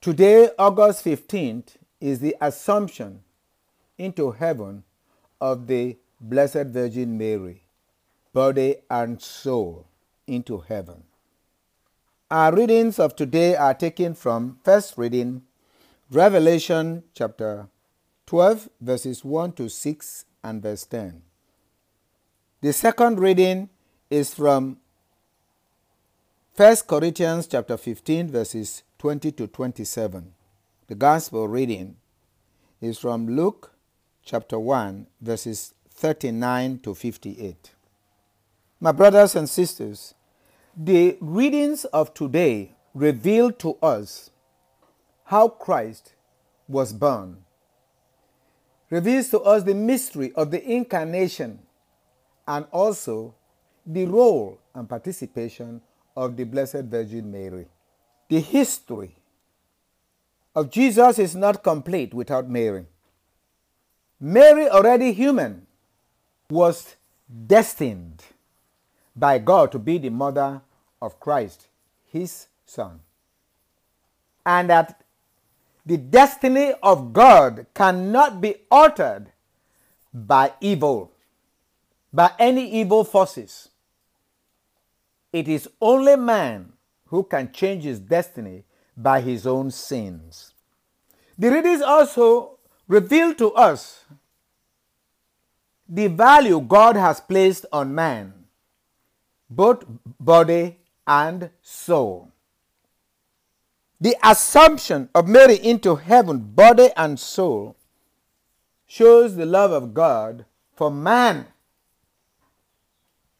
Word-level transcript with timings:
Today, 0.00 0.48
August 0.56 1.04
15th, 1.04 1.74
is 2.00 2.20
the 2.20 2.36
Assumption 2.40 3.24
into 3.98 4.30
heaven 4.30 4.84
of 5.40 5.66
the 5.66 5.96
Blessed 6.20 6.66
Virgin 6.66 7.18
Mary, 7.18 7.64
body 8.32 8.76
and 8.88 9.20
soul 9.20 9.88
into 10.28 10.58
heaven. 10.58 11.02
Our 12.30 12.54
readings 12.54 13.00
of 13.00 13.16
today 13.16 13.56
are 13.56 13.74
taken 13.74 14.14
from 14.14 14.60
first 14.62 14.96
reading, 14.96 15.42
Revelation 16.12 17.02
chapter 17.12 17.66
12, 18.26 18.68
verses 18.80 19.24
1 19.24 19.52
to 19.54 19.68
6 19.68 20.24
and 20.44 20.62
verse 20.62 20.84
10. 20.84 21.22
The 22.60 22.72
second 22.72 23.18
reading 23.18 23.68
is 24.10 24.32
from 24.32 24.76
1 26.54 26.76
Corinthians 26.86 27.48
chapter 27.48 27.76
15 27.76 28.30
verses 28.30 28.84
20 28.98 29.30
to 29.30 29.46
27. 29.46 30.34
The 30.88 30.94
gospel 30.96 31.46
reading 31.46 31.94
is 32.80 32.98
from 32.98 33.28
Luke 33.28 33.72
chapter 34.24 34.58
1 34.58 35.06
verses 35.20 35.72
39 35.90 36.80
to 36.80 36.96
58. 36.96 37.74
My 38.80 38.90
brothers 38.90 39.36
and 39.36 39.48
sisters, 39.48 40.14
the 40.76 41.16
readings 41.20 41.84
of 41.84 42.12
today 42.12 42.74
reveal 42.92 43.52
to 43.52 43.76
us 43.76 44.30
how 45.26 45.46
Christ 45.46 46.14
was 46.66 46.92
born. 46.92 47.36
Reveals 48.90 49.28
to 49.28 49.40
us 49.42 49.62
the 49.62 49.74
mystery 49.74 50.32
of 50.32 50.50
the 50.50 50.64
incarnation 50.68 51.60
and 52.48 52.66
also 52.72 53.36
the 53.86 54.06
role 54.06 54.58
and 54.74 54.88
participation 54.88 55.80
of 56.16 56.36
the 56.36 56.42
Blessed 56.42 56.82
Virgin 56.86 57.30
Mary. 57.30 57.68
The 58.28 58.40
history 58.40 59.16
of 60.54 60.70
Jesus 60.70 61.18
is 61.18 61.34
not 61.34 61.62
complete 61.62 62.12
without 62.12 62.48
Mary. 62.48 62.86
Mary, 64.20 64.68
already 64.68 65.12
human, 65.12 65.66
was 66.50 66.96
destined 67.46 68.24
by 69.14 69.38
God 69.38 69.72
to 69.72 69.78
be 69.78 69.98
the 69.98 70.10
mother 70.10 70.60
of 71.00 71.20
Christ, 71.20 71.68
his 72.06 72.48
son. 72.66 73.00
And 74.44 74.68
that 74.70 75.02
the 75.86 75.96
destiny 75.96 76.72
of 76.82 77.12
God 77.12 77.66
cannot 77.74 78.40
be 78.40 78.56
altered 78.70 79.32
by 80.12 80.52
evil, 80.60 81.12
by 82.12 82.32
any 82.38 82.70
evil 82.70 83.04
forces. 83.04 83.68
It 85.32 85.48
is 85.48 85.68
only 85.80 86.16
man 86.16 86.72
who 87.08 87.22
can 87.22 87.52
change 87.52 87.84
his 87.84 88.00
destiny 88.00 88.64
by 88.96 89.20
his 89.20 89.46
own 89.46 89.70
sins. 89.70 90.54
The 91.38 91.50
readings 91.50 91.82
also 91.82 92.58
reveal 92.86 93.34
to 93.34 93.52
us 93.52 94.04
the 95.88 96.08
value 96.08 96.60
God 96.60 96.96
has 96.96 97.20
placed 97.20 97.64
on 97.72 97.94
man, 97.94 98.34
both 99.48 99.84
body 100.20 100.78
and 101.06 101.50
soul. 101.62 102.30
The 104.00 104.16
assumption 104.22 105.08
of 105.14 105.26
Mary 105.26 105.56
into 105.56 105.96
heaven, 105.96 106.38
body 106.40 106.90
and 106.96 107.18
soul, 107.18 107.76
shows 108.86 109.34
the 109.34 109.46
love 109.46 109.72
of 109.72 109.94
God 109.94 110.44
for 110.76 110.90
man 110.90 111.46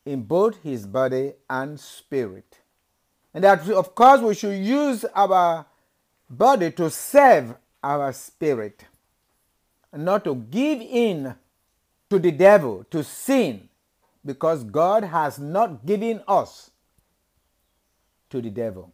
in 0.05 0.23
both 0.23 0.63
his 0.63 0.87
body 0.87 1.35
and 1.51 1.79
spirit. 1.79 2.48
And 3.35 3.45
that, 3.45 3.69
of 3.71 3.95
course, 3.95 4.21
we 4.21 4.35
should 4.35 4.59
use 4.59 5.05
our 5.15 5.67
body 6.29 6.71
to 6.73 6.91
serve 6.91 7.55
our 7.83 8.13
spirit, 8.13 8.85
not 9.93 10.25
to 10.25 10.35
give 10.35 10.81
in 10.81 11.35
to 12.11 12.19
the 12.19 12.33
devil, 12.33 12.85
to 12.91 13.05
sin, 13.05 13.69
because 14.25 14.65
God 14.65 15.05
has 15.05 15.39
not 15.39 15.87
given 15.87 16.23
us 16.27 16.71
to 18.31 18.43
the 18.43 18.51
devil. 18.51 18.93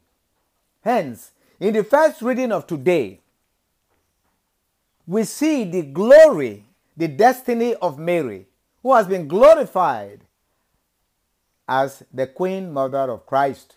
Hence, 0.83 1.33
in 1.59 1.73
the 1.73 1.85
first 1.85 2.21
reading 2.23 2.53
of 2.53 2.67
today, 2.67 3.21
we 5.07 5.25
see 5.25 5.65
the 5.65 5.83
glory, 5.83 6.67
the 6.97 7.09
destiny 7.09 7.75
of 7.77 7.99
Mary, 7.99 8.47
who 8.83 8.95
has 8.95 9.07
been 9.07 9.27
glorified 9.27 10.21
as 11.67 12.03
the 12.13 12.27
Queen 12.27 12.73
Mother 12.73 13.11
of 13.11 13.27
Christ. 13.27 13.77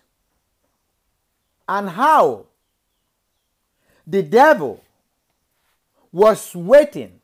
And 1.68 1.90
how 1.90 2.46
the 4.06 4.24
devil 4.24 4.84
was 6.12 6.56
waiting 6.56 7.20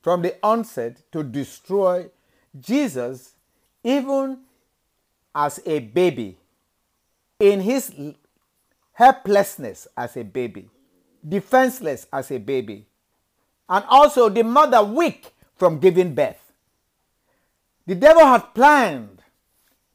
from 0.00 0.22
the 0.22 0.36
onset 0.42 1.02
to 1.10 1.22
destroy 1.22 2.08
Jesus 2.58 3.34
even 3.82 4.38
as 5.34 5.60
a 5.66 5.80
baby, 5.80 6.36
in 7.40 7.60
his 7.60 7.92
helplessness 8.92 9.88
as 9.96 10.16
a 10.16 10.22
baby, 10.22 10.70
defenseless 11.28 12.06
as 12.12 12.30
a 12.30 12.38
baby, 12.38 12.86
and 13.68 13.84
also 13.88 14.28
the 14.28 14.44
mother 14.44 14.82
weak 14.84 15.32
from 15.56 15.80
giving 15.80 16.14
birth. 16.14 16.52
The 17.86 17.96
devil 17.96 18.24
had 18.24 18.54
planned 18.54 19.22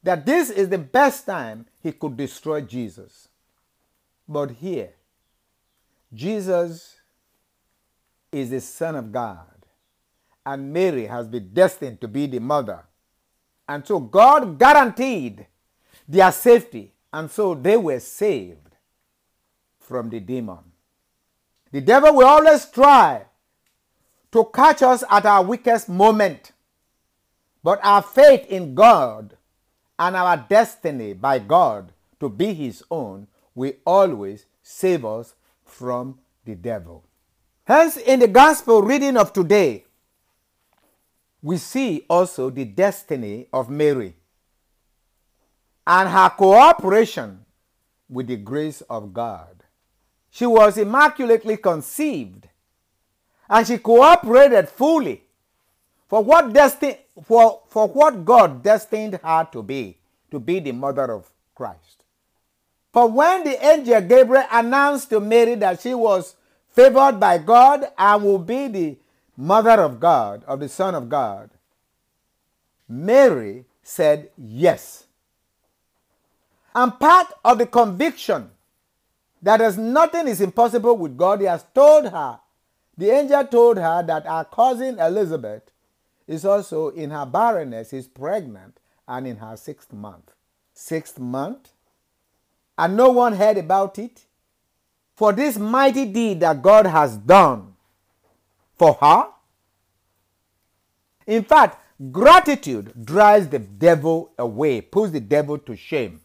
that 0.04 0.26
this 0.26 0.50
is 0.50 0.70
the 0.70 0.78
best 0.78 1.26
time 1.26 1.66
he 1.82 1.94
could 1.94 2.18
destroy 2.18 2.62
Jesus. 2.62 3.29
But 4.30 4.52
here, 4.52 4.94
Jesus 6.14 6.98
is 8.32 8.52
the 8.52 8.62
Son 8.62 8.96
of 8.96 9.12
God, 9.12 9.66
and 10.46 10.72
Mary 10.72 11.08
has 11.08 11.28
been 11.28 11.50
destined 11.52 12.00
to 12.02 12.08
be 12.08 12.28
the 12.28 12.40
mother. 12.40 12.84
And 13.68 13.86
so 13.86 14.00
God 14.00 14.60
guaranteed 14.60 15.48
their 16.08 16.32
safety, 16.32 16.94
and 17.12 17.32
so 17.32 17.56
they 17.56 17.76
were 17.76 18.00
saved 18.00 18.76
from 19.80 20.12
the 20.12 20.20
demon. 20.20 20.60
The 21.72 21.82
devil 21.82 22.14
will 22.14 22.28
always 22.28 22.68
try 22.68 23.24
to 24.32 24.46
catch 24.54 24.84
us 24.84 25.04
at 25.10 25.26
our 25.26 25.44
weakest 25.44 25.90
moment, 25.90 26.52
but 27.64 27.80
our 27.84 28.04
faith 28.04 28.46
in 28.48 28.76
God 28.76 29.38
and 29.98 30.16
our 30.16 30.38
destiny 30.38 31.14
by 31.14 31.40
God 31.40 31.94
to 32.20 32.30
be 32.30 32.54
His 32.54 32.84
own 32.92 33.26
will 33.60 33.74
always 33.86 34.46
save 34.64 35.04
us 35.04 35.36
from 35.66 36.18
the 36.46 36.56
devil. 36.56 37.04
Hence, 37.66 37.98
in 37.98 38.22
the 38.22 38.28
gospel 38.28 38.82
reading 38.82 39.18
of 39.18 39.34
today, 39.34 39.84
we 41.42 41.58
see 41.58 42.06
also 42.10 42.50
the 42.50 42.64
destiny 42.64 43.48
of 43.52 43.70
Mary 43.70 44.16
and 45.86 46.08
her 46.08 46.30
cooperation 46.30 47.46
with 48.08 48.28
the 48.28 48.38
grace 48.38 48.80
of 48.90 49.14
God. 49.14 49.64
She 50.32 50.46
was 50.46 50.78
immaculately 50.78 51.58
conceived 51.58 52.48
and 53.50 53.68
she 53.68 53.78
cooperated 53.78 54.70
fully 54.70 55.24
for 56.08 56.24
what, 56.24 56.54
desti- 56.54 57.00
for, 57.26 57.64
for 57.68 57.88
what 57.88 58.24
God 58.24 58.64
destined 58.64 59.20
her 59.22 59.48
to 59.52 59.62
be, 59.62 59.98
to 60.32 60.40
be 60.40 60.60
the 60.60 60.72
mother 60.72 61.12
of 61.12 61.30
Christ. 61.54 62.00
For 62.92 63.08
when 63.08 63.44
the 63.44 63.64
angel 63.64 64.02
Gabriel 64.02 64.46
announced 64.52 65.10
to 65.12 65.20
Mary 65.20 65.56
that 65.56 65.82
she 65.82 65.94
was 65.94 66.36
favored 66.72 67.20
by 67.20 67.38
God 67.38 67.86
and 67.98 68.24
will 68.24 68.40
be 68.40 68.68
the 68.68 68.98
mother 69.38 69.82
of 69.82 70.00
God, 70.00 70.44
of 70.46 70.60
the 70.60 70.70
Son 70.70 70.96
of 70.96 71.08
God, 71.10 71.52
Mary 72.88 73.66
said 73.84 74.30
yes. 74.38 75.06
And 76.74 77.00
part 77.00 77.28
of 77.44 77.58
the 77.58 77.66
conviction 77.66 78.50
that 79.42 79.62
as 79.62 79.78
nothing 79.78 80.28
is 80.28 80.42
impossible 80.42 80.98
with 80.98 81.18
God, 81.18 81.40
he 81.40 81.46
has 81.46 81.64
told 81.74 82.10
her, 82.10 82.40
the 82.98 83.10
angel 83.12 83.46
told 83.46 83.78
her 83.78 84.04
that 84.04 84.26
her 84.26 84.46
cousin 84.52 85.00
Elizabeth 85.00 85.72
is 86.28 86.44
also 86.44 86.90
in 86.90 87.12
her 87.12 87.26
barrenness, 87.26 87.94
is 87.94 88.08
pregnant, 88.08 88.80
and 89.08 89.26
in 89.26 89.38
her 89.38 89.56
sixth 89.56 89.94
month. 89.94 90.32
Sixth 90.74 91.18
month? 91.18 91.70
And 92.80 92.96
no 92.96 93.10
one 93.10 93.34
heard 93.34 93.58
about 93.58 94.00
it? 94.00 94.22
For 95.14 95.34
this 95.34 95.58
mighty 95.58 96.06
deed 96.06 96.40
that 96.40 96.62
God 96.62 96.86
has 96.86 97.18
done 97.18 97.74
for 98.78 98.94
her? 98.94 99.28
In 101.28 101.44
fact, 101.44 101.78
gratitude 102.10 102.94
drives 103.04 103.50
the 103.50 103.60
devil 103.60 104.32
away, 104.40 104.80
puts 104.80 105.12
the 105.12 105.20
devil 105.20 105.58
to 105.58 105.76
shame. 105.76 106.22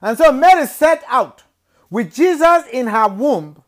And 0.00 0.16
so 0.16 0.32
Mary 0.32 0.66
set 0.66 1.04
out 1.08 1.42
with 1.90 2.14
Jesus 2.14 2.64
in 2.72 2.86
her 2.86 3.08
womb 3.08 3.62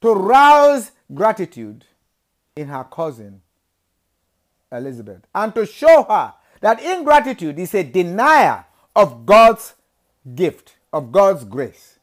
to 0.00 0.12
rouse 0.12 0.90
gratitude 1.14 1.84
in 2.56 2.66
her 2.66 2.82
cousin 2.82 3.40
Elizabeth 4.72 5.22
and 5.32 5.54
to 5.54 5.64
show 5.64 6.02
her 6.08 6.34
that 6.60 6.82
ingratitude 6.82 7.60
is 7.60 7.72
a 7.72 7.84
denier 7.84 8.64
of 8.96 9.24
God's 9.24 9.74
gift, 10.34 10.76
of 10.92 11.10
God's 11.12 11.44
grace. 11.44 11.98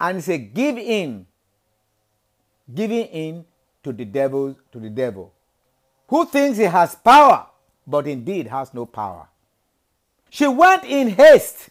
and 0.00 0.16
he 0.16 0.22
said, 0.22 0.52
Give 0.54 0.76
in. 0.78 1.26
Giving 2.72 3.06
in 3.06 3.44
to 3.82 3.92
the 3.92 4.04
devil, 4.04 4.56
to 4.72 4.80
the 4.80 4.88
devil, 4.90 5.32
who 6.08 6.24
thinks 6.26 6.58
he 6.58 6.64
has 6.64 6.94
power, 6.94 7.46
but 7.86 8.06
indeed 8.06 8.46
has 8.46 8.72
no 8.72 8.86
power. 8.86 9.28
She 10.30 10.46
went 10.46 10.84
in 10.84 11.08
haste 11.10 11.68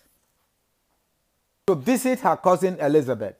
to 1.67 1.75
visit 1.75 2.19
her 2.19 2.37
cousin 2.37 2.77
Elizabeth. 2.79 3.37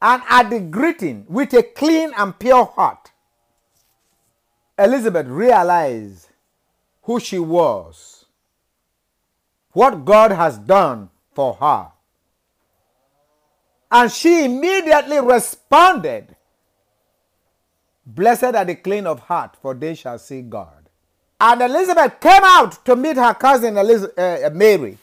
And 0.00 0.22
at 0.28 0.50
the 0.50 0.60
greeting, 0.60 1.24
with 1.28 1.52
a 1.54 1.62
clean 1.62 2.12
and 2.16 2.38
pure 2.38 2.64
heart, 2.66 3.10
Elizabeth 4.78 5.26
realized 5.26 6.28
who 7.02 7.18
she 7.18 7.38
was, 7.38 8.11
what 9.72 10.04
God 10.04 10.32
has 10.32 10.58
done 10.58 11.10
for 11.34 11.54
her. 11.54 11.88
And 13.90 14.10
she 14.10 14.44
immediately 14.44 15.20
responded, 15.20 16.36
Blessed 18.04 18.44
are 18.54 18.64
the 18.64 18.74
clean 18.74 19.06
of 19.06 19.20
heart, 19.20 19.56
for 19.60 19.74
they 19.74 19.94
shall 19.94 20.18
see 20.18 20.42
God. 20.42 20.88
And 21.40 21.60
Elizabeth 21.60 22.20
came 22.20 22.42
out 22.44 22.84
to 22.84 22.96
meet 22.96 23.16
her 23.16 23.34
cousin 23.34 23.76
Elizabeth, 23.76 24.18
uh, 24.18 24.50
Mary 24.52 24.98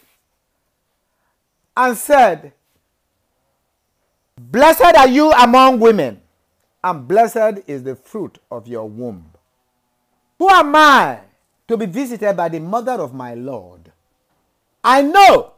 and 1.80 1.98
said, 1.98 2.52
Blessed 4.38 4.96
are 4.98 5.08
you 5.08 5.32
among 5.32 5.80
women, 5.80 6.22
and 6.84 7.08
blessed 7.08 7.64
is 7.68 7.84
the 7.84 7.96
fruit 7.96 8.38
of 8.52 8.68
your 8.68 8.88
womb. 8.88 9.32
Who 10.38 10.50
am 10.50 10.76
I 10.76 11.20
to 11.70 11.78
be 11.78 11.86
visited 11.86 12.36
by 12.36 12.50
the 12.50 12.60
mother 12.60 12.94
of 12.94 13.14
my 13.14 13.34
Lord? 13.34 13.89
I 14.84 15.02
know 15.02 15.54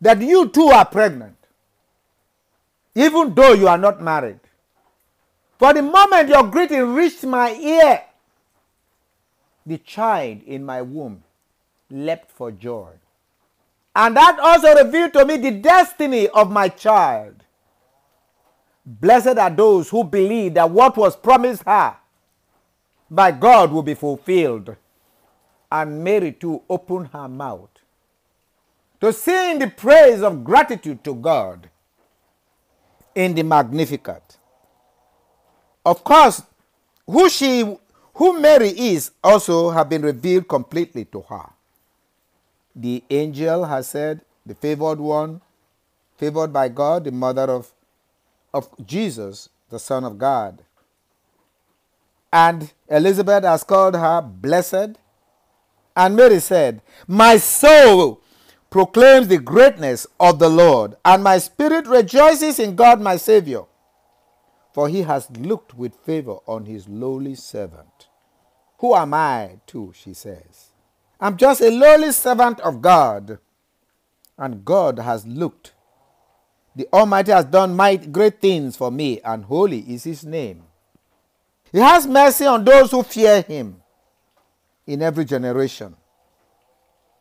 that 0.00 0.20
you 0.20 0.48
too 0.48 0.68
are 0.68 0.84
pregnant, 0.84 1.36
even 2.94 3.34
though 3.34 3.52
you 3.52 3.68
are 3.68 3.78
not 3.78 4.00
married. 4.00 4.40
For 5.58 5.72
the 5.72 5.82
moment 5.82 6.28
your 6.28 6.44
greeting 6.44 6.94
reached 6.94 7.24
my 7.24 7.52
ear, 7.54 8.02
the 9.66 9.78
child 9.78 10.42
in 10.42 10.64
my 10.64 10.82
womb 10.82 11.22
leapt 11.90 12.30
for 12.30 12.52
joy. 12.52 12.90
And 13.96 14.16
that 14.16 14.38
also 14.40 14.74
revealed 14.84 15.12
to 15.14 15.24
me 15.24 15.36
the 15.36 15.52
destiny 15.52 16.28
of 16.28 16.50
my 16.50 16.68
child. 16.68 17.36
Blessed 18.84 19.38
are 19.38 19.50
those 19.50 19.88
who 19.88 20.04
believe 20.04 20.54
that 20.54 20.70
what 20.70 20.96
was 20.96 21.16
promised 21.16 21.62
her 21.64 21.96
by 23.10 23.30
God 23.30 23.72
will 23.72 23.82
be 23.82 23.94
fulfilled. 23.94 24.76
And 25.70 26.04
Mary 26.04 26.32
too 26.32 26.62
opened 26.68 27.08
her 27.12 27.28
mouth 27.28 27.73
to 29.00 29.12
sing 29.12 29.58
the 29.58 29.68
praise 29.68 30.22
of 30.22 30.44
gratitude 30.44 31.04
to 31.04 31.14
God 31.14 31.68
in 33.14 33.34
the 33.34 33.42
Magnificat. 33.42 34.38
Of 35.84 36.02
course, 36.02 36.42
who 37.06 37.28
she 37.28 37.76
who 38.14 38.40
Mary 38.40 38.68
is 38.68 39.10
also 39.22 39.70
have 39.70 39.88
been 39.88 40.02
revealed 40.02 40.48
completely 40.48 41.04
to 41.06 41.20
her 41.22 41.50
the 42.74 43.04
angel 43.08 43.64
has 43.64 43.88
said, 43.88 44.22
the 44.44 44.54
favored 44.54 44.98
one, 44.98 45.40
favored 46.16 46.52
by 46.52 46.68
God, 46.68 47.04
the 47.04 47.12
mother 47.12 47.42
of, 47.42 47.72
of 48.52 48.68
Jesus, 48.84 49.48
the 49.70 49.78
Son 49.78 50.04
of 50.04 50.18
God. 50.18 50.62
And 52.32 52.72
Elizabeth 52.88 53.44
has 53.44 53.62
called 53.62 53.94
her 53.94 54.20
blessed. 54.20 54.98
And 55.96 56.16
Mary 56.16 56.40
said, 56.40 56.82
My 57.06 57.36
soul 57.36 58.20
proclaims 58.74 59.28
the 59.28 59.38
greatness 59.38 60.04
of 60.18 60.40
the 60.40 60.48
Lord, 60.48 60.96
and 61.04 61.22
my 61.22 61.38
spirit 61.38 61.86
rejoices 61.86 62.58
in 62.58 62.74
God 62.74 63.00
my 63.00 63.16
Savior, 63.16 63.66
for 64.72 64.88
he 64.88 65.02
has 65.02 65.30
looked 65.30 65.74
with 65.74 65.94
favor 65.94 66.38
on 66.48 66.64
his 66.64 66.88
lowly 66.88 67.36
servant. 67.36 68.08
Who 68.78 68.96
am 68.96 69.14
I, 69.14 69.60
too, 69.64 69.92
she 69.94 70.12
says 70.12 70.72
I'm 71.20 71.36
just 71.36 71.60
a 71.60 71.70
lowly 71.70 72.10
servant 72.10 72.58
of 72.62 72.82
God. 72.82 73.38
And 74.36 74.64
God 74.64 74.98
has 74.98 75.24
looked. 75.24 75.72
The 76.74 76.88
Almighty 76.92 77.30
has 77.30 77.44
done 77.44 77.76
great 78.10 78.40
things 78.40 78.76
for 78.76 78.90
me, 78.90 79.20
and 79.20 79.44
holy 79.44 79.82
is 79.82 80.02
his 80.02 80.24
name. 80.24 80.64
He 81.70 81.78
has 81.78 82.08
mercy 82.08 82.44
on 82.44 82.64
those 82.64 82.90
who 82.90 83.04
fear 83.04 83.42
him 83.42 83.80
in 84.84 85.00
every 85.00 85.26
generation. 85.26 85.94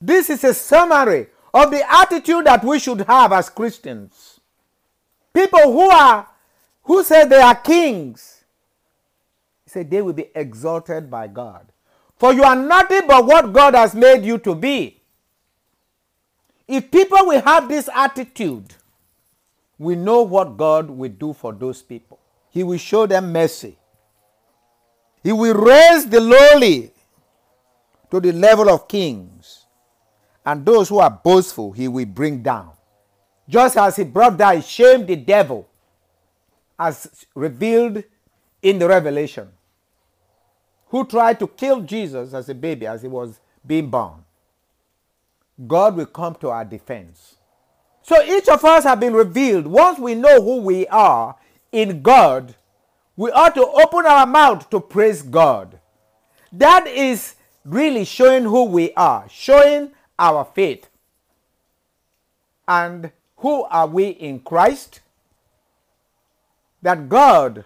This 0.00 0.30
is 0.30 0.44
a 0.44 0.54
summary 0.54 1.26
of 1.52 1.70
the 1.70 1.82
attitude 1.90 2.46
that 2.46 2.64
we 2.64 2.78
should 2.78 3.00
have 3.02 3.32
as 3.32 3.48
Christians. 3.48 4.40
People 5.32 5.72
who 5.72 5.90
are 5.90 6.26
who 6.84 7.04
say 7.04 7.26
they 7.26 7.40
are 7.40 7.54
kings, 7.54 8.44
say 9.66 9.82
they 9.82 10.00
will 10.00 10.14
be 10.14 10.30
exalted 10.34 11.10
by 11.10 11.26
God. 11.26 11.66
For 12.16 12.32
you 12.32 12.42
are 12.42 12.56
nothing 12.56 13.02
but 13.06 13.26
what 13.26 13.52
God 13.52 13.74
has 13.74 13.94
made 13.94 14.24
you 14.24 14.38
to 14.38 14.54
be. 14.54 15.00
If 16.66 16.90
people 16.90 17.18
will 17.22 17.40
have 17.42 17.68
this 17.68 17.88
attitude, 17.94 18.74
we 19.78 19.94
know 19.94 20.22
what 20.22 20.56
God 20.56 20.90
will 20.90 21.10
do 21.10 21.32
for 21.32 21.52
those 21.52 21.82
people. 21.82 22.18
He 22.50 22.64
will 22.64 22.78
show 22.78 23.06
them 23.06 23.32
mercy. 23.32 23.76
He 25.22 25.32
will 25.32 25.54
raise 25.54 26.06
the 26.06 26.20
lowly 26.20 26.90
to 28.10 28.20
the 28.20 28.32
level 28.32 28.68
of 28.68 28.88
kings, 28.88 29.37
and 30.48 30.64
those 30.64 30.88
who 30.88 30.98
are 30.98 31.10
boastful, 31.10 31.72
he 31.72 31.88
will 31.88 32.06
bring 32.06 32.42
down. 32.42 32.70
Just 33.50 33.76
as 33.76 33.96
he 33.96 34.04
brought 34.04 34.38
down, 34.38 34.62
shame 34.62 35.04
the 35.04 35.14
devil, 35.14 35.68
as 36.78 37.26
revealed 37.34 38.02
in 38.62 38.78
the 38.78 38.88
revelation 38.88 39.48
who 40.86 41.04
tried 41.04 41.38
to 41.38 41.46
kill 41.46 41.82
Jesus 41.82 42.32
as 42.32 42.48
a 42.48 42.54
baby 42.54 42.86
as 42.86 43.02
he 43.02 43.08
was 43.08 43.40
being 43.66 43.90
born. 43.90 44.24
God 45.66 45.96
will 45.96 46.06
come 46.06 46.34
to 46.36 46.48
our 46.48 46.64
defense. 46.64 47.36
So 48.00 48.22
each 48.24 48.48
of 48.48 48.64
us 48.64 48.84
have 48.84 49.00
been 49.00 49.12
revealed. 49.12 49.66
Once 49.66 49.98
we 49.98 50.14
know 50.14 50.40
who 50.40 50.62
we 50.62 50.86
are 50.86 51.36
in 51.72 52.00
God, 52.00 52.54
we 53.16 53.30
ought 53.32 53.54
to 53.54 53.66
open 53.66 54.06
our 54.06 54.24
mouth 54.24 54.70
to 54.70 54.80
praise 54.80 55.20
God. 55.20 55.78
That 56.52 56.86
is 56.86 57.34
really 57.66 58.06
showing 58.06 58.44
who 58.44 58.64
we 58.64 58.94
are, 58.94 59.26
showing 59.28 59.92
our 60.18 60.44
faith. 60.44 60.88
And 62.66 63.12
who 63.36 63.64
are 63.64 63.86
we 63.86 64.08
in 64.08 64.40
Christ? 64.40 65.00
That 66.82 67.08
God 67.08 67.64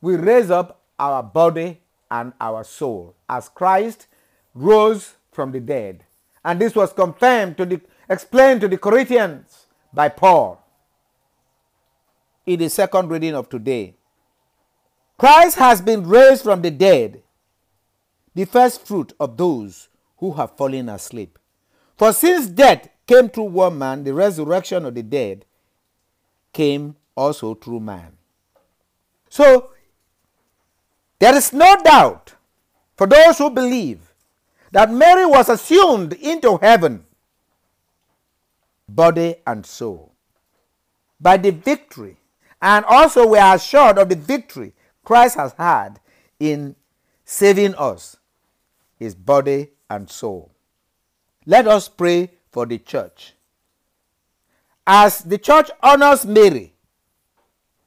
will 0.00 0.18
raise 0.18 0.50
up 0.50 0.80
our 0.98 1.22
body 1.22 1.80
and 2.10 2.32
our 2.40 2.64
soul 2.64 3.14
as 3.28 3.48
Christ 3.48 4.06
rose 4.54 5.14
from 5.32 5.52
the 5.52 5.60
dead. 5.60 6.04
And 6.44 6.60
this 6.60 6.74
was 6.74 6.92
confirmed 6.92 7.56
to 7.58 7.66
the 7.66 7.80
explained 8.08 8.60
to 8.60 8.68
the 8.68 8.76
Corinthians 8.76 9.66
by 9.92 10.08
Paul 10.08 10.62
in 12.44 12.58
the 12.58 12.68
second 12.68 13.08
reading 13.08 13.34
of 13.34 13.48
today. 13.48 13.94
Christ 15.16 15.58
has 15.58 15.80
been 15.80 16.08
raised 16.08 16.42
from 16.42 16.62
the 16.62 16.70
dead, 16.70 17.22
the 18.34 18.46
first 18.46 18.86
fruit 18.86 19.12
of 19.20 19.36
those 19.36 19.89
who 20.20 20.32
have 20.34 20.56
fallen 20.56 20.88
asleep. 20.88 21.38
For 21.96 22.12
since 22.12 22.46
death 22.46 22.88
came 23.06 23.28
through 23.28 23.44
one 23.44 23.78
man, 23.78 24.04
the 24.04 24.14
resurrection 24.14 24.84
of 24.84 24.94
the 24.94 25.02
dead 25.02 25.44
came 26.52 26.96
also 27.16 27.54
through 27.54 27.80
man. 27.80 28.16
So 29.28 29.70
there 31.18 31.34
is 31.34 31.52
no 31.52 31.76
doubt 31.82 32.34
for 32.96 33.06
those 33.06 33.38
who 33.38 33.50
believe 33.50 34.14
that 34.72 34.92
Mary 34.92 35.26
was 35.26 35.48
assumed 35.48 36.12
into 36.12 36.58
heaven, 36.58 37.04
body 38.88 39.36
and 39.46 39.64
soul, 39.64 40.12
by 41.20 41.36
the 41.36 41.50
victory, 41.50 42.18
and 42.60 42.84
also 42.84 43.26
we 43.26 43.38
are 43.38 43.56
assured 43.56 43.98
of 43.98 44.08
the 44.08 44.16
victory 44.16 44.74
Christ 45.02 45.36
has 45.36 45.54
had 45.54 45.98
in 46.38 46.76
saving 47.24 47.74
us, 47.76 48.16
his 48.98 49.14
body 49.14 49.70
and 49.90 50.08
soul. 50.08 50.50
Let 51.44 51.66
us 51.66 51.88
pray 51.88 52.30
for 52.50 52.64
the 52.64 52.78
church 52.78 53.34
as 54.92 55.20
the 55.20 55.38
church 55.38 55.70
honors 55.84 56.26
Mary, 56.26 56.72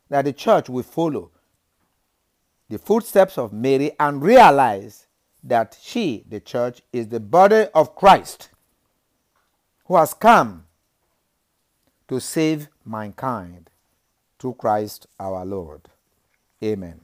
that 0.10 0.24
the 0.24 0.32
church 0.32 0.70
will 0.70 0.84
follow 0.84 1.32
the 2.70 2.78
footsteps 2.78 3.38
of 3.38 3.52
Mary 3.52 3.92
and 4.00 4.22
realize 4.22 5.08
that 5.44 5.78
she, 5.82 6.24
the 6.30 6.40
church, 6.40 6.82
is 6.94 7.10
the 7.10 7.20
body 7.20 7.66
of 7.76 7.94
Christ 7.94 8.50
who 9.86 9.98
has 9.98 10.14
come 10.14 10.64
to 12.08 12.22
save 12.22 12.70
mankind 12.86 13.70
through 14.40 14.54
Christ 14.54 15.08
our 15.20 15.44
Lord. 15.46 15.82
Amen. 16.64 17.02